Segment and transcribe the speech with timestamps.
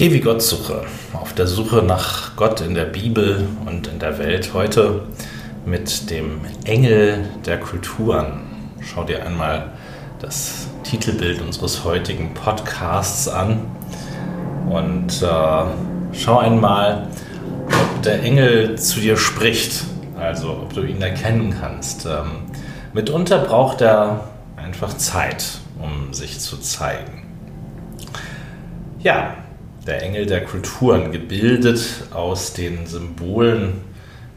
[0.00, 0.82] Ewig Gottsuche,
[1.12, 4.54] auf der Suche nach Gott in der Bibel und in der Welt.
[4.54, 5.02] Heute
[5.66, 8.42] mit dem Engel der Kulturen.
[8.80, 9.72] Schau dir einmal
[10.20, 13.66] das Titelbild unseres heutigen Podcasts an
[14.70, 15.64] und äh,
[16.12, 17.08] schau einmal,
[17.66, 19.82] ob der Engel zu dir spricht,
[20.16, 22.06] also ob du ihn erkennen kannst.
[22.06, 22.42] Ähm,
[22.92, 27.24] mitunter braucht er einfach Zeit, um sich zu zeigen.
[29.00, 29.34] Ja,
[29.88, 33.80] der Engel der Kulturen, gebildet aus den Symbolen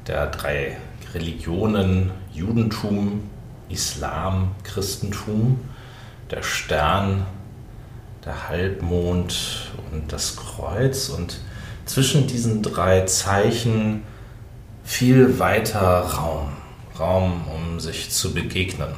[0.08, 0.78] der drei
[1.14, 3.30] Religionen Judentum,
[3.68, 5.60] Islam, Christentum,
[6.32, 7.26] der Stern,
[8.24, 11.42] der Halbmond und das Kreuz und
[11.86, 14.04] zwischen diesen drei Zeichen
[14.86, 16.54] viel weiter Raum,
[16.98, 18.94] Raum, um sich zu begegnen.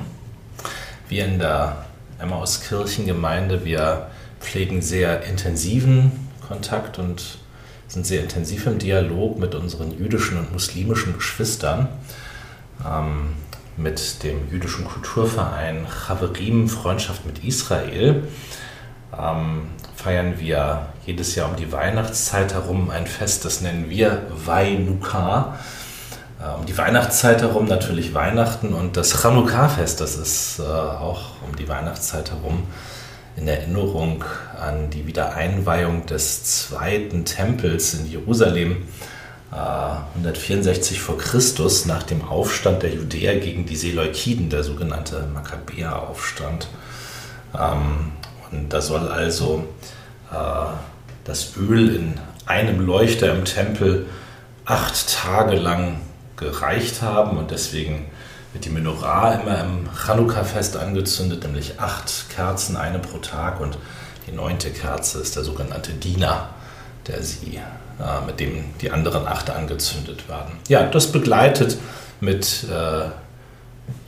[1.10, 1.86] Wir in der
[2.20, 6.23] Emmaus-Kirchengemeinde, wir pflegen sehr intensiven
[6.54, 7.40] Kontakt und
[7.88, 11.88] sind sehr intensiv im Dialog mit unseren jüdischen und muslimischen Geschwistern.
[12.86, 13.34] Ähm,
[13.76, 18.28] mit dem jüdischen Kulturverein Chaverim Freundschaft mit Israel
[19.20, 19.64] ähm,
[19.96, 25.58] feiern wir jedes Jahr um die Weihnachtszeit herum ein Fest, das nennen wir Weinuka.
[26.40, 31.56] Äh, um die Weihnachtszeit herum natürlich Weihnachten und das Chanukka-Fest, das ist äh, auch um
[31.56, 32.68] die Weihnachtszeit herum
[33.36, 34.24] in Erinnerung
[34.60, 38.84] an die Wiedereinweihung des zweiten Tempels in Jerusalem
[39.52, 46.68] 164 äh, vor Christus nach dem Aufstand der Judäer gegen die Seleukiden, der sogenannte Makkabäer-Aufstand.
[47.58, 48.12] Ähm,
[48.52, 49.66] und da soll also
[50.32, 50.36] äh,
[51.24, 52.14] das Öl in
[52.46, 54.08] einem Leuchter im Tempel
[54.66, 56.02] acht Tage lang
[56.36, 58.06] gereicht haben und deswegen
[58.54, 63.78] wird die Menorah immer im Chanukka-Fest angezündet, nämlich acht Kerzen, eine pro Tag und
[64.28, 66.50] die neunte Kerze ist der sogenannte Diener,
[67.08, 70.54] der sie, äh, mit dem die anderen acht angezündet werden.
[70.70, 71.78] Ja, das begleitet
[72.22, 73.10] mit äh,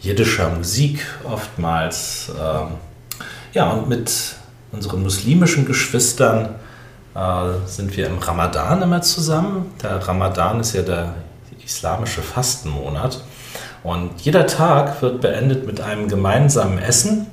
[0.01, 2.29] jiddischer Musik oftmals.
[2.29, 4.11] Äh, ja, und mit
[4.71, 6.55] unseren muslimischen Geschwistern
[7.15, 7.19] äh,
[7.65, 9.73] sind wir im Ramadan immer zusammen.
[9.81, 11.15] Der Ramadan ist ja der
[11.63, 13.23] islamische Fastenmonat.
[13.85, 17.27] Und jeder Tag wird beendet mit einem gemeinsamen Essen.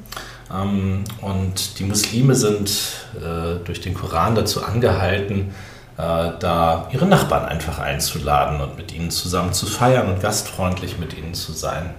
[0.53, 2.71] Ähm, und die Muslime sind
[3.17, 5.55] äh, durch den Koran dazu angehalten,
[5.97, 11.17] äh, da ihre Nachbarn einfach einzuladen und mit ihnen zusammen zu feiern und gastfreundlich mit
[11.17, 11.95] ihnen zu sein.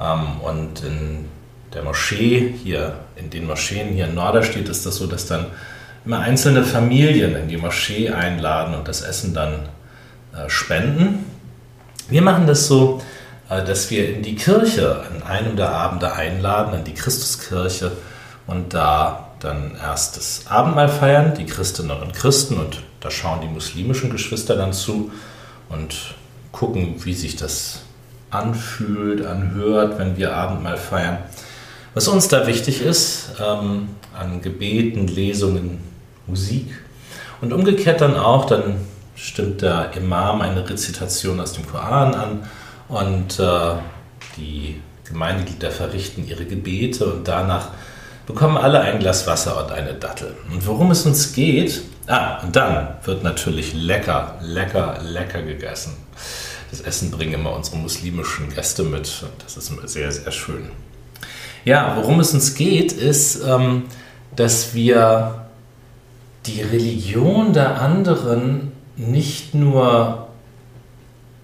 [0.00, 1.24] Ähm, und in
[1.74, 5.46] der Moschee hier, in den Moscheen hier in Norderstedt ist das so, dass dann
[6.04, 9.68] immer einzelne Familien in die Moschee einladen und das Essen dann
[10.32, 11.24] äh, spenden.
[12.08, 13.00] Wir machen das so,
[13.58, 17.92] dass wir in die Kirche an einem der Abende einladen, in die Christuskirche
[18.46, 23.48] und da dann erst das Abendmahl feiern, die Christinnen und Christen und da schauen die
[23.48, 25.10] muslimischen Geschwister dann zu
[25.68, 26.14] und
[26.52, 27.80] gucken, wie sich das
[28.30, 31.18] anfühlt, anhört, wenn wir Abendmahl feiern.
[31.94, 35.80] Was uns da wichtig ist, ähm, an Gebeten, Lesungen,
[36.26, 36.66] Musik
[37.40, 38.76] und umgekehrt dann auch, dann
[39.16, 42.44] stimmt der Imam eine Rezitation aus dem Koran an
[42.90, 43.74] und äh,
[44.36, 47.68] die Gemeindeglieder verrichten ihre Gebete und danach
[48.26, 50.36] bekommen alle ein Glas Wasser und eine Dattel.
[50.52, 55.94] Und worum es uns geht, ah, und dann wird natürlich lecker, lecker, lecker gegessen.
[56.70, 60.70] Das Essen bringen immer unsere muslimischen Gäste mit und das ist sehr, sehr schön.
[61.64, 63.84] Ja, worum es uns geht, ist, ähm,
[64.36, 65.46] dass wir
[66.46, 70.29] die Religion der anderen nicht nur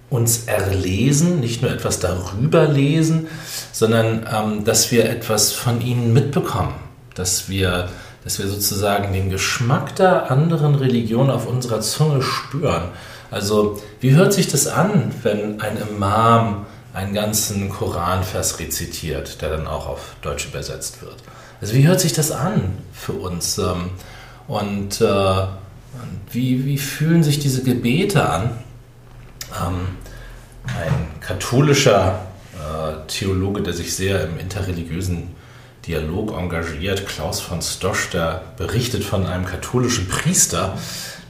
[0.08, 3.26] uns erlesen, nicht nur etwas darüber lesen,
[3.72, 6.74] sondern ähm, dass wir etwas von ihnen mitbekommen,
[7.14, 7.88] dass wir,
[8.22, 12.84] dass wir sozusagen den Geschmack der anderen Religion auf unserer Zunge spüren.
[13.30, 19.66] Also wie hört sich das an, wenn ein Imam einen ganzen Koranvers rezitiert, der dann
[19.66, 21.16] auch auf Deutsch übersetzt wird?
[21.60, 23.58] Also wie hört sich das an für uns?
[23.58, 23.90] Ähm,
[24.46, 25.46] und äh,
[26.30, 28.50] wie, wie fühlen sich diese Gebete an?
[29.60, 29.96] Ähm,
[30.66, 32.20] ein katholischer
[32.54, 35.28] äh, Theologe, der sich sehr im interreligiösen
[35.86, 40.76] Dialog engagiert, Klaus von Stosch, der berichtet von einem katholischen Priester,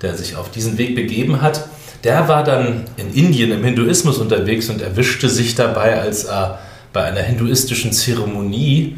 [0.01, 1.69] der sich auf diesen Weg begeben hat.
[2.05, 6.59] Der war dann in Indien im Hinduismus unterwegs und erwischte sich dabei, als er
[6.93, 8.97] bei einer hinduistischen Zeremonie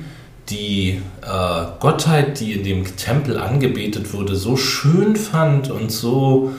[0.48, 6.52] die äh, Gottheit, die in dem Tempel angebetet wurde, so schön fand und so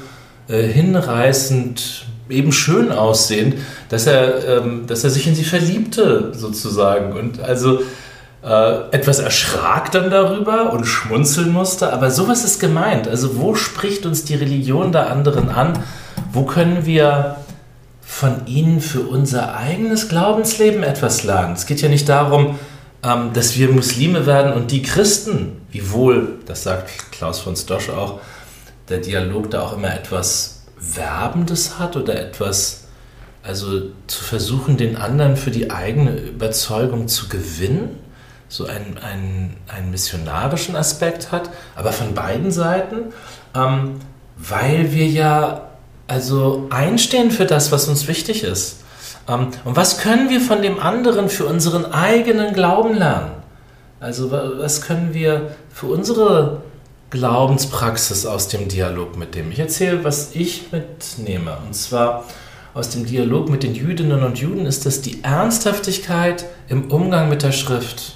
[0.47, 3.55] äh, hinreißend eben schön aussehen,
[3.89, 7.13] dass er, ähm, dass er sich in sie verliebte, sozusagen.
[7.13, 7.81] Und also
[8.43, 13.07] äh, etwas erschrak dann darüber und schmunzeln musste, aber sowas ist gemeint.
[13.07, 15.73] Also wo spricht uns die Religion der anderen an?
[16.31, 17.37] Wo können wir
[18.01, 21.53] von ihnen für unser eigenes Glaubensleben etwas lernen?
[21.53, 22.57] Es geht ja nicht darum,
[23.03, 28.19] ähm, dass wir Muslime werden und die Christen, wiewohl, das sagt Klaus von Stosch auch,
[28.87, 32.87] der Dialog da auch immer etwas Werbendes hat oder etwas,
[33.43, 37.99] also zu versuchen, den anderen für die eigene Überzeugung zu gewinnen
[38.49, 43.13] so einen, einen, einen missionarischen Aspekt hat, aber von beiden Seiten,
[43.55, 43.99] ähm,
[44.35, 45.69] weil wir ja
[46.07, 48.77] also einstehen für das, was uns wichtig ist.
[49.27, 53.31] Ähm, und was können wir von dem anderen für unseren eigenen Glauben lernen?
[53.99, 56.61] Also was können wir für unsere
[57.09, 59.51] Glaubenspraxis aus dem Dialog mit dem?
[59.51, 61.57] Ich erzähle, was ich mitnehme.
[61.65, 62.25] Und zwar
[62.73, 67.41] aus dem Dialog mit den Jüdinnen und Juden ist das die Ernsthaftigkeit im Umgang mit
[67.41, 68.15] der Schrift.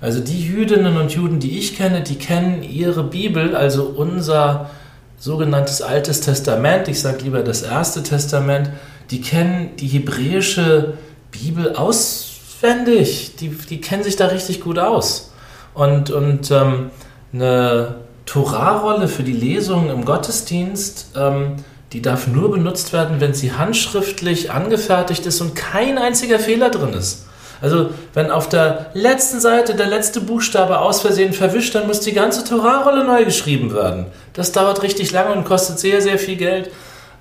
[0.00, 4.70] Also die Jüdinnen und Juden, die ich kenne, die kennen ihre Bibel, also unser
[5.18, 8.70] sogenanntes Altes Testament, ich sage lieber das Erste Testament,
[9.10, 10.94] die kennen die hebräische
[11.32, 15.32] Bibel auswendig, die, die kennen sich da richtig gut aus.
[15.74, 16.90] Und, und ähm,
[17.32, 17.96] eine
[18.28, 21.56] Torahrolle für die Lesungen im Gottesdienst, ähm,
[21.94, 26.92] die darf nur benutzt werden, wenn sie handschriftlich angefertigt ist und kein einziger Fehler drin
[26.92, 27.24] ist.
[27.62, 32.12] Also wenn auf der letzten Seite der letzte Buchstabe aus Versehen verwischt, dann muss die
[32.12, 34.06] ganze Torahrolle neu geschrieben werden.
[34.34, 36.70] Das dauert richtig lange und kostet sehr, sehr viel Geld.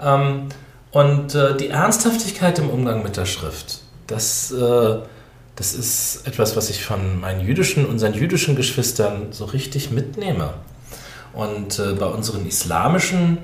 [0.03, 0.49] Ähm,
[0.91, 4.97] und äh, die Ernsthaftigkeit im Umgang mit der Schrift, das, äh,
[5.55, 10.53] das ist etwas, was ich von meinen jüdischen, unseren jüdischen Geschwistern so richtig mitnehme.
[11.37, 13.37] Und äh, bei unseren islamischen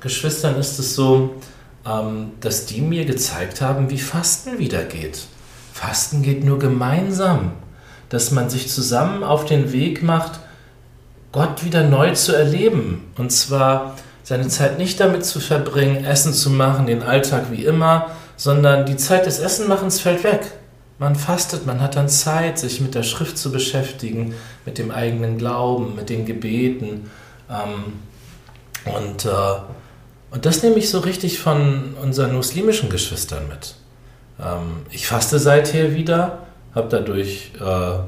[0.00, 1.34] Geschwistern ist es so,
[1.86, 5.26] ähm, dass die mir gezeigt haben, wie Fasten wieder geht.
[5.74, 7.52] Fasten geht nur gemeinsam,
[8.08, 10.40] dass man sich zusammen auf den Weg macht,
[11.32, 13.12] Gott wieder neu zu erleben.
[13.18, 18.12] Und zwar seine Zeit nicht damit zu verbringen, Essen zu machen, den Alltag wie immer,
[18.36, 20.52] sondern die Zeit des Essenmachens fällt weg.
[21.00, 24.34] Man fastet, man hat dann Zeit, sich mit der Schrift zu beschäftigen,
[24.66, 27.10] mit dem eigenen Glauben, mit den Gebeten.
[27.48, 27.94] Ähm,
[28.84, 29.30] und, äh,
[30.30, 33.76] und das nehme ich so richtig von unseren muslimischen Geschwistern mit.
[34.38, 36.40] Ähm, ich faste seither wieder,
[36.74, 37.98] habe dadurch äh,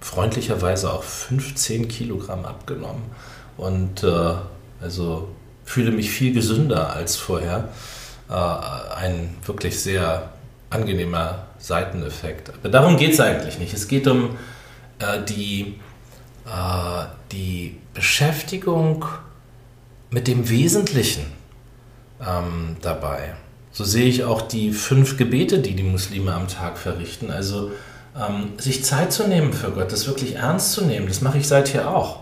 [0.00, 3.02] freundlicherweise auch 15 Kilogramm abgenommen
[3.58, 4.34] und äh,
[4.80, 5.28] also
[5.66, 7.68] fühle mich viel gesünder als vorher.
[8.30, 10.31] Äh, ein wirklich sehr
[10.72, 12.50] angenehmer Seiteneffekt.
[12.50, 13.74] Aber darum geht es eigentlich nicht.
[13.74, 14.36] Es geht um
[14.98, 15.80] äh, die,
[16.46, 19.04] äh, die Beschäftigung
[20.10, 21.24] mit dem Wesentlichen
[22.20, 23.34] ähm, dabei.
[23.70, 27.30] So sehe ich auch die fünf Gebete, die die Muslime am Tag verrichten.
[27.30, 27.72] Also
[28.16, 31.48] ähm, sich Zeit zu nehmen für Gott, das wirklich ernst zu nehmen, das mache ich
[31.48, 32.20] seither auch.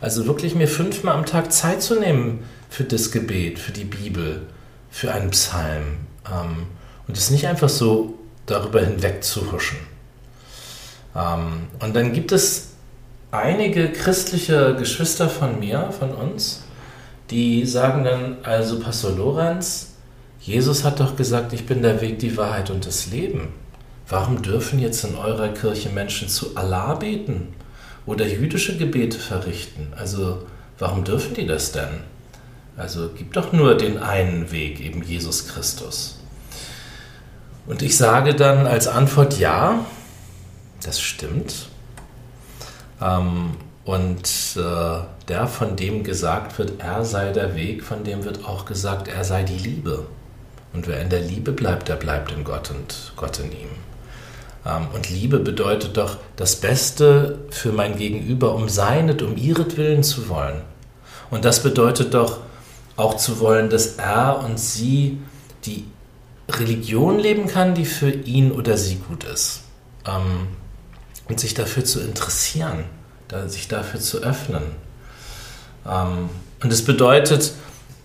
[0.00, 4.42] Also wirklich mir fünfmal am Tag Zeit zu nehmen für das Gebet, für die Bibel,
[4.90, 6.06] für einen Psalm.
[6.30, 6.66] Ähm,
[7.06, 8.14] und es nicht einfach so
[8.46, 9.78] darüber hinweg zu huschen.
[11.14, 12.68] Ähm, und dann gibt es
[13.30, 16.62] einige christliche Geschwister von mir, von uns,
[17.30, 19.94] die sagen dann, also Pastor Lorenz,
[20.40, 23.48] Jesus hat doch gesagt, ich bin der Weg, die Wahrheit und das Leben.
[24.06, 27.54] Warum dürfen jetzt in eurer Kirche Menschen zu Allah beten
[28.04, 29.92] oder jüdische Gebete verrichten?
[29.96, 30.42] Also
[30.78, 32.02] warum dürfen die das denn?
[32.76, 36.18] Also gibt doch nur den einen Weg, eben Jesus Christus.
[37.66, 39.84] Und ich sage dann als Antwort ja,
[40.82, 41.68] das stimmt.
[43.00, 43.52] Ähm,
[43.84, 48.64] und äh, der, von dem gesagt wird, er sei der Weg, von dem wird auch
[48.64, 50.06] gesagt, er sei die Liebe.
[50.72, 53.68] Und wer in der Liebe bleibt, der bleibt in Gott und Gott in ihm.
[54.66, 60.28] Ähm, und Liebe bedeutet doch das Beste für mein Gegenüber, um seinet, um ihretwillen zu
[60.28, 60.62] wollen.
[61.30, 62.40] Und das bedeutet doch
[62.96, 65.18] auch zu wollen, dass er und sie
[65.64, 65.84] die
[66.48, 69.62] Religion leben kann, die für ihn oder sie gut ist.
[70.06, 70.48] Ähm,
[71.28, 72.84] und sich dafür zu interessieren,
[73.46, 74.62] sich dafür zu öffnen.
[75.88, 76.28] Ähm,
[76.62, 77.52] und es bedeutet,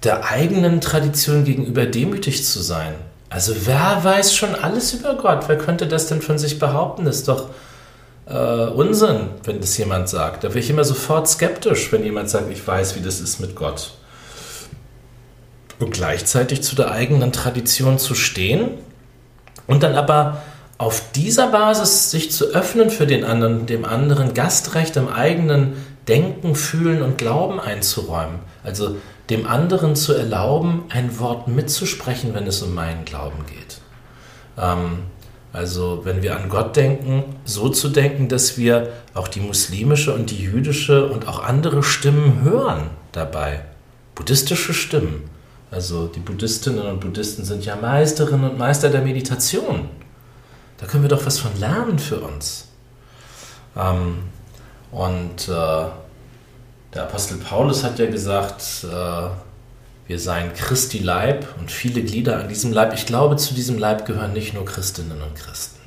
[0.03, 2.95] der eigenen Tradition gegenüber demütig zu sein.
[3.29, 5.47] Also wer weiß schon alles über Gott?
[5.47, 7.05] Wer könnte das denn von sich behaupten?
[7.05, 7.49] Das ist doch
[8.25, 10.43] äh, Unsinn, wenn das jemand sagt.
[10.43, 13.55] Da wäre ich immer sofort skeptisch, wenn jemand sagt, ich weiß, wie das ist mit
[13.55, 13.93] Gott.
[15.79, 18.69] Und gleichzeitig zu der eigenen Tradition zu stehen
[19.65, 20.41] und dann aber
[20.77, 25.73] auf dieser Basis sich zu öffnen für den anderen, dem anderen Gastrecht im eigenen
[26.07, 28.39] Denken, Fühlen und Glauben einzuräumen.
[28.63, 28.97] Also
[29.29, 33.79] dem anderen zu erlauben, ein Wort mitzusprechen, wenn es um meinen Glauben geht.
[34.57, 35.03] Ähm,
[35.51, 40.29] Also wenn wir an Gott denken, so zu denken, dass wir auch die muslimische und
[40.29, 43.61] die jüdische und auch andere Stimmen hören dabei.
[44.13, 45.23] Buddhistische Stimmen.
[45.71, 49.89] Also die Buddhistinnen und Buddhisten sind ja Meisterinnen und Meister der Meditation.
[50.77, 52.69] Da können wir doch was von lernen für uns.
[53.75, 54.19] Ähm,
[54.91, 55.85] und äh,
[56.93, 59.29] der Apostel Paulus hat ja gesagt, äh,
[60.07, 62.93] wir seien Christi Leib und viele Glieder an diesem Leib.
[62.93, 65.79] Ich glaube, zu diesem Leib gehören nicht nur Christinnen und Christen.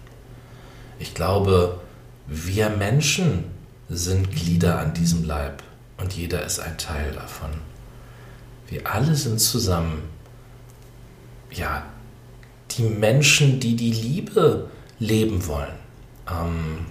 [1.01, 1.81] Ich glaube,
[2.29, 3.45] wir Menschen
[3.89, 5.65] sind Glieder an diesem Leib
[5.97, 7.51] und jeder ist ein Teil davon.
[8.69, 10.03] Wir alle sind zusammen,
[11.51, 11.85] ja,
[12.71, 15.75] die Menschen, die die Liebe leben wollen.
[16.29, 16.87] Ähm,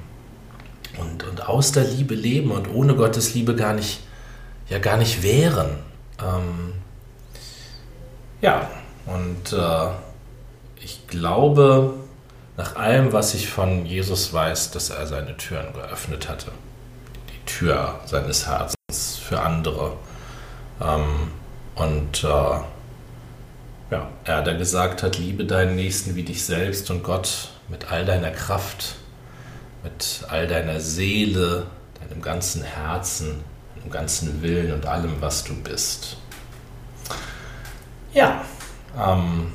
[0.99, 4.01] und, und aus der Liebe leben und ohne Gottes Liebe gar nicht,
[4.69, 5.77] ja, gar nicht wären.
[6.19, 6.73] Ähm,
[8.41, 8.69] ja,
[9.05, 9.87] und äh,
[10.83, 11.93] ich glaube,
[12.57, 16.51] nach allem, was ich von Jesus weiß, dass er seine Türen geöffnet hatte.
[17.29, 19.93] Die Tür seines Herzens für andere.
[20.81, 21.31] Ähm,
[21.75, 22.27] und äh,
[23.91, 28.05] ja, er, der gesagt hat, liebe deinen Nächsten wie dich selbst und Gott mit all
[28.05, 28.95] deiner Kraft,
[29.83, 31.67] mit all deiner Seele,
[31.99, 33.43] deinem ganzen Herzen,
[33.75, 36.17] deinem ganzen Willen und allem, was du bist.
[38.13, 38.45] Ja,
[38.97, 39.53] ähm,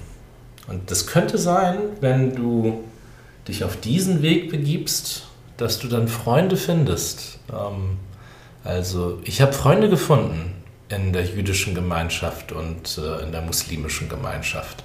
[0.68, 2.84] und das könnte sein, wenn du
[3.48, 7.38] dich auf diesen Weg begibst, dass du dann Freunde findest.
[7.50, 7.98] Ähm,
[8.64, 10.55] also ich habe Freunde gefunden
[10.88, 14.84] in der jüdischen Gemeinschaft und äh, in der muslimischen Gemeinschaft.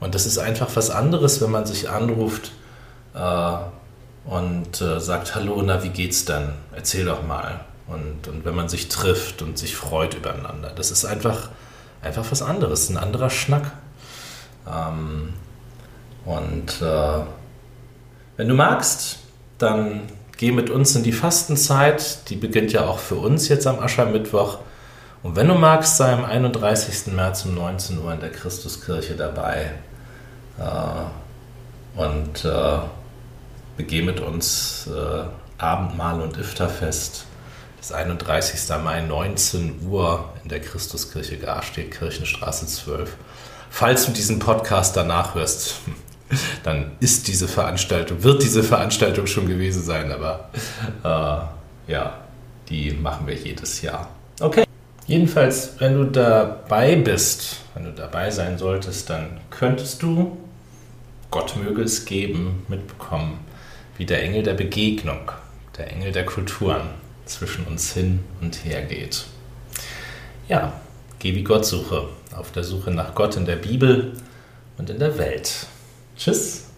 [0.00, 2.52] Und das ist einfach was anderes, wenn man sich anruft
[3.14, 3.54] äh,
[4.24, 6.50] und äh, sagt, hallo, na, wie geht's denn?
[6.74, 7.64] Erzähl doch mal.
[7.86, 10.72] Und, und wenn man sich trifft und sich freut übereinander.
[10.74, 11.50] Das ist einfach
[12.02, 13.72] einfach was anderes, ein anderer Schnack.
[14.68, 15.32] Ähm,
[16.24, 17.20] und äh,
[18.36, 19.18] wenn du magst,
[19.58, 20.02] dann
[20.36, 22.28] geh mit uns in die Fastenzeit.
[22.28, 24.58] Die beginnt ja auch für uns jetzt am Aschermittwoch.
[25.22, 27.12] Und wenn du magst, sei am 31.
[27.12, 29.72] März um 19 Uhr in der Christuskirche dabei.
[30.58, 32.78] Äh, und äh,
[33.76, 35.24] begeh mit uns äh,
[35.58, 37.26] Abendmahl und Iftarfest
[37.78, 38.60] das 31.
[38.82, 43.16] Mai 19 Uhr in der Christuskirche Garstedt, Kirchenstraße 12.
[43.70, 45.76] Falls du diesen Podcast danach hörst,
[46.62, 50.50] dann ist diese Veranstaltung, wird diese Veranstaltung schon gewesen sein, aber
[51.02, 52.18] äh, ja,
[52.68, 54.08] die machen wir jedes Jahr.
[54.40, 54.64] Okay.
[55.12, 60.38] Jedenfalls, wenn du dabei bist, wenn du dabei sein solltest, dann könntest du,
[61.30, 63.40] Gott möge es geben, mitbekommen,
[63.98, 65.30] wie der Engel der Begegnung,
[65.76, 66.88] der Engel der Kulturen,
[67.26, 69.26] zwischen uns hin und her geht.
[70.48, 70.80] Ja,
[71.18, 74.14] geh wie Gott suche, auf der Suche nach Gott in der Bibel
[74.78, 75.66] und in der Welt.
[76.16, 76.71] Tschüss.